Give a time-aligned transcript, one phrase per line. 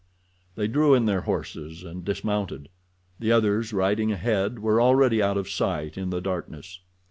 [0.55, 2.69] They drew in their horses and dismounted.
[3.19, 6.79] The others riding ahead were already out of sight in the darkness.